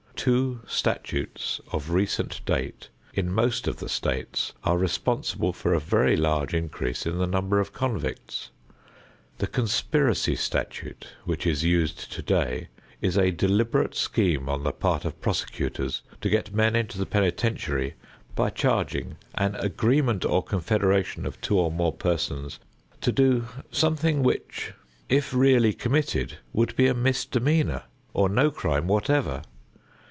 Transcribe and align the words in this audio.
Two 0.17 0.59
statutes 0.67 1.59
of 1.71 1.89
recent 1.89 2.45
date 2.45 2.89
in 3.11 3.33
most 3.33 3.67
of 3.67 3.77
the 3.77 3.89
states 3.89 4.53
are 4.63 4.77
responsible 4.77 5.51
for 5.51 5.73
a 5.73 5.79
very 5.79 6.15
large 6.15 6.53
increase 6.53 7.07
in 7.07 7.17
the 7.17 7.25
number 7.25 7.59
of 7.59 7.73
convicts. 7.73 8.51
The 9.39 9.47
conspiracy 9.47 10.35
statute 10.35 11.07
which 11.25 11.47
is 11.47 11.63
used 11.63 12.11
today 12.11 12.67
is 13.01 13.17
a 13.17 13.31
deliberate 13.31 13.95
scheme 13.95 14.47
on 14.47 14.61
the 14.63 14.71
part 14.73 15.05
of 15.05 15.19
prosecutors 15.21 16.03
to 16.21 16.29
get 16.29 16.53
men 16.53 16.75
into 16.75 16.99
the 16.99 17.07
penitentiary 17.07 17.95
by 18.35 18.51
charging 18.51 19.17
an 19.33 19.55
agreement 19.55 20.23
or 20.23 20.43
confederation 20.43 21.25
of 21.25 21.41
two 21.41 21.57
or 21.57 21.71
more 21.71 21.93
persons 21.93 22.59
to 22.99 23.11
do 23.11 23.47
something, 23.71 24.21
which, 24.21 24.71
if 25.09 25.33
really 25.33 25.73
committed, 25.73 26.37
would 26.53 26.75
be 26.75 26.85
a 26.85 26.93
misdemeanor, 26.93 27.85
or 28.13 28.29
no 28.29 28.51
crime 28.51 28.85
whatever. 28.87 29.41